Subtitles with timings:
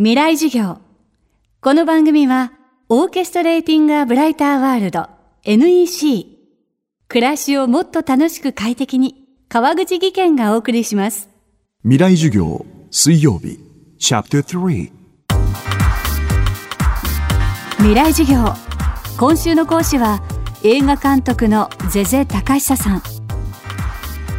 [0.00, 0.78] 未来授業。
[1.60, 2.52] この番組は、
[2.88, 5.08] オーケストレーティング・ア・ブライター・ワールド
[5.42, 6.24] NEC。
[7.08, 11.28] 暮らしをもっと楽しく快適に、川口義賢がお送りします。
[11.82, 13.58] 未来授業水曜日
[13.98, 14.92] チャプター3
[17.78, 18.54] 未来授業。
[19.18, 20.22] 今週の講師は、
[20.62, 23.02] 映画監督のゼゼ高久さん。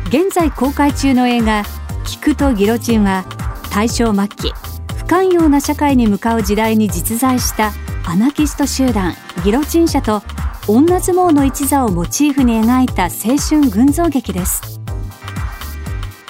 [0.08, 1.66] 現在公開中の映画、
[2.06, 3.26] 聞くとギロチンは、
[3.74, 4.69] 大正末期、不
[5.10, 7.72] 寛容な社会に向かう時代に実在した
[8.06, 10.22] アナキスト集団ギロチン社と
[10.68, 14.80] 女相撲の一座をモチーフに描いた青春群像劇です。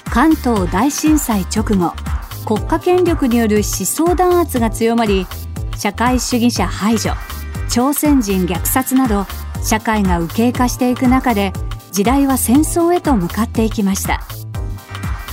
[0.05, 1.93] 関東大震災直後
[2.45, 5.27] 国家権力による思想弾圧が強まり
[5.75, 7.11] 社会主義者排除
[7.69, 9.25] 朝鮮人虐殺など
[9.61, 11.51] 社会が右傾化していく中で
[11.91, 14.21] 時代は戦争へと向かっていきました。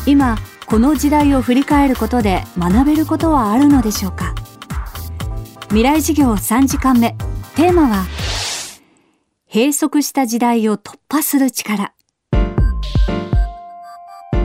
[0.04, 0.36] 今
[0.68, 4.34] この時代を振り返ることで学べることはあるのでしょうか？
[5.68, 7.14] 未来授業3時間目。
[7.54, 8.04] テーマは
[9.46, 11.92] 閉塞した時代を突破する力。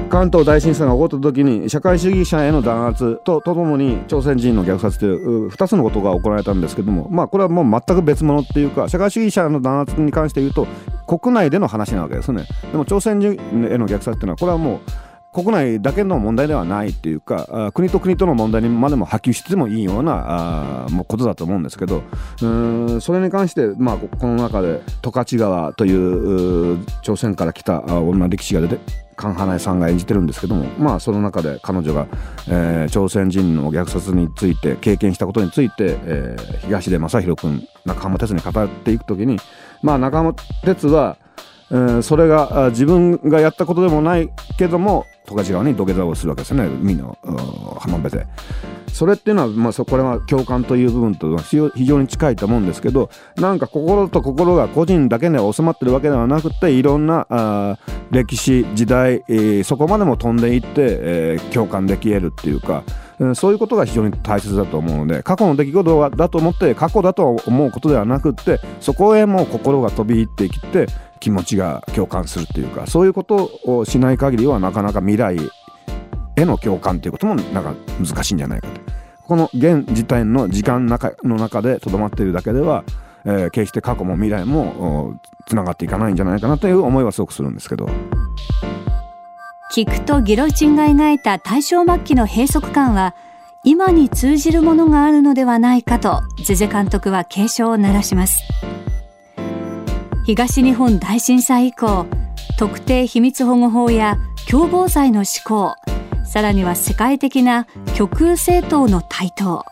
[0.10, 10.68] 関東大震災が起こった時に社会主義者への弾圧とともに朝鮮人の虐殺という2つのことが行われたんですけどもまあこれはもう全く別物っていうか社会主義者の弾圧に関して言うと
[11.08, 12.46] 国内での話なわけですね。
[12.72, 14.80] でも朝鮮人への虐殺っていうのはこれはもう
[15.34, 22.04] 国内だけの問題ではないっていうか国と国との問題にまでも波及してもいいようなあもうことだと思うんですけど
[22.42, 28.78] うんそれに関して、まあ、この中で十勝川という朝鮮から来た女力士が出て
[29.16, 32.08] カン・ハナエさんが演じてるんですけどもまあその中で彼女が、
[32.48, 39.38] えー朝鮮人の虐殺について経験したことについて、えー東出昌大君中浜哲に語っていく時に
[39.82, 41.18] まあ中浜哲は
[41.72, 47.18] えーそれが自分がやったことでもないけども十勝川に土下座をするわけですよね海の
[47.80, 48.28] 浜辺で。
[48.92, 57.78] それっていうのは、まあ、これは共感という部分と非常に近いと思うんですけどなんか心と心が個人だけで収まってるわけではなくていろんな
[58.12, 62.84] 歴史時代、えーそこまでも飛んでいって、えー共感でき得るっていうか、
[63.20, 70.88] うんそういうことが非常に大切だと思うので過去の出来事だと思って過去だと思うことではなくってそこへもう心が飛び入ってきて
[71.22, 75.38] 気持ちが共感するっていうかそういうことをしない限りはなかなか未来
[76.36, 77.74] への共感ということもなんか
[78.04, 78.82] 難しいんじゃないかと。
[79.24, 82.84] この現時点の時間の中の中でとどまっているだけでは、
[83.24, 85.16] えー決して過去も未来も
[85.48, 87.88] つながっていかないんじゃないかなという思いはすごくするんですけど。
[89.74, 93.16] 聞くとギロチンが描いた大正末期の閉塞感は
[93.64, 98.44] 今に通じるものがあるのではないかとゼゼ監督は警鐘を鳴らします
[100.24, 102.06] 東日本大震災以降
[102.58, 104.18] 特定秘密保護法や
[104.50, 105.74] 共謀罪の施行
[106.26, 107.66] さらには世界的な
[107.96, 109.66] 極右政党の台頭。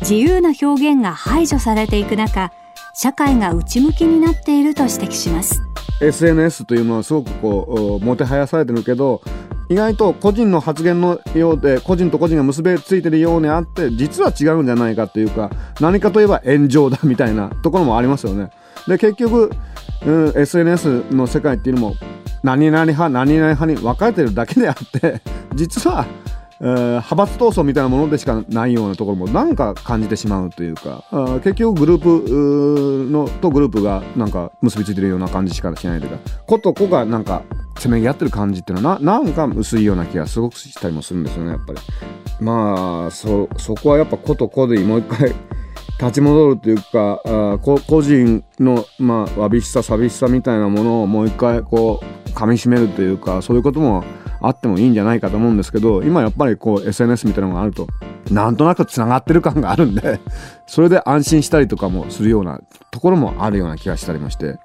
[0.00, 2.52] 自由な表現が排除されていく中
[2.94, 5.60] 社会が内向きになっていると指摘します。
[6.00, 9.20] SNS というのはすごくこうもてはやされてるけど
[9.70, 15.48] 意外と個人の発言のようで個人と個人が結びついてるようにあって実は違うんじゃないかというか
[15.80, 18.50] 何かといえば炎上だみたいなところもありますよね。
[18.88, 19.52] で結局、
[20.04, 21.94] うん、SNS の世界っていうのも
[22.42, 25.22] 何々派何々派に分かれてるだけであって
[25.54, 26.04] 実は、
[26.60, 31.04] えー派閥闘争みたいなものでしかないようなところもなんか感じてしまうというか
[31.42, 37.42] 結局グループのとグループがなんか結びついてるような感じしかしないというか子と子がなんか
[37.78, 41.78] せめぎ合ってる感じっていうのはななんか薄いような気がすごくしたりもするんですよねやっぱり。
[42.40, 45.34] まあそそこはやっぱ子と子でもう一回
[46.00, 54.02] 立ち戻るというかあ個人の、まあ、わびしさ寂しさみたいなものをもう一回こう噛みしめるというかそういうことも
[54.40, 57.86] あってもいいんじゃないかと思うんですけど今やっぱりこう SNS みたいなのがあると
[58.30, 60.20] なんとなくつながってる感があるんで
[60.66, 64.58] それで安心したりとかもするようなところもあるような気がしたりもして。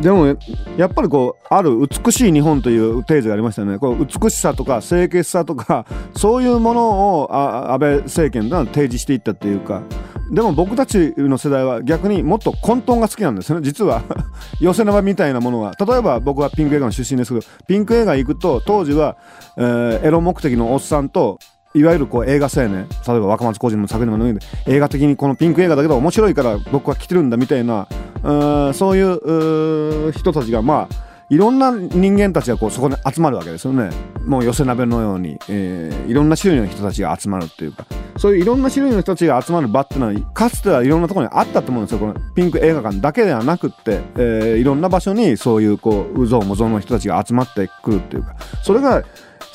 [0.00, 0.36] でも
[0.76, 9.82] やっぱりこうある美しい日本というテーゼがありましたよねこう美しさとか清潔さとかそういうものをあ安倍政権が提示していったっていうか
[10.30, 13.60] でも僕たちの世代は逆にもっと混沌が好きなんですね。
[13.62, 14.02] 実は。
[14.60, 19.16] 寄せ縄みたいなものは例えば僕はピンク映画の出身ですけどピンク映画行くと当時は、
[19.56, 21.38] えーエロ目的のおっさんと
[21.74, 22.86] いわゆるこう映画青年。
[23.06, 27.86] 例えば若松浩二の作品のもので映画的にこのピンク映画だけど面白いから僕は来てるんだみたいな
[28.22, 33.90] うそういう人たちがまあいろんな人間たちがこうそこに集まるわけですよね。
[34.24, 37.86] もう寄せ鍋のように、えーいろんな種類の人たちが集まるっていうか。
[38.16, 41.98] そういういろんな種類の人たちが集まる場っていうのはかつてはいろんなところにあったと思うんですよ。
[41.98, 48.36] このピンク映画館だけではなくって、えーいろんな場所にそういうこううぞうもぞうの人たちが集まってくるっていうか。
[48.62, 49.02] それが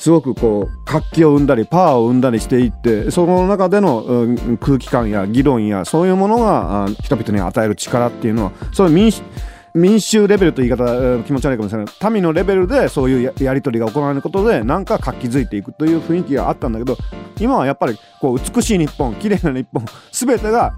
[0.00, 9.22] すごくこう活気を生んだりパワーを生んだりしていってその中での、うん、空気感や議論やそういうものが人々に与える力っていうのはそういう民主
[9.74, 16.96] 民衆レベルという言い方気持ち悪いかもしれない民のレベルでそういうやり取りが行われることでなんか活気づいていくという雰囲気があったんだけど
[17.38, 20.74] 今はやっぱりこう美しい日本綺麗な日本全てが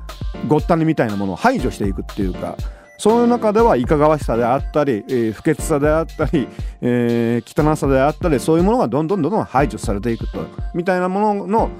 [0.49, 2.57] ごったにみたいなものを排除していくっていうか
[3.03, 6.47] そういう中ではいかがわしさであったり、えー、不潔さであったり、
[6.81, 10.39] えー、汚さであったりそういうものがどんどんどんどん排除されていくと
[10.73, 11.71] みたいなものの、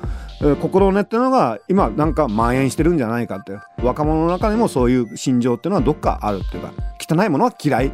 [0.41, 3.53] えー、心根っていうのが今なんか蔓延してるんじゃないかって
[3.85, 7.93] 若者の中にもそういう心情っていうのはどっかあるっていうか汚いものは嫌い。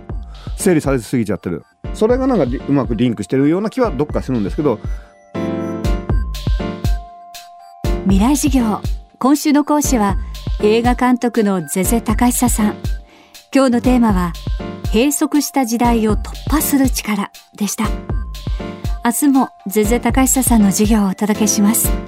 [0.57, 1.65] 整理されすぎちゃってる。
[1.95, 4.79] それがなんかうまくリンクしてるような気はどっかするんですけど。
[8.05, 8.81] 未来事業。
[9.19, 10.17] 今週の講師は
[10.63, 12.77] 映画監督のゼゼ高久さん。
[13.55, 14.33] 今日のテーマは
[14.93, 17.85] 閉塞した時代を突破する力でした。
[19.05, 22.08] 明日もゼゼ高久さんの授業をお届けします。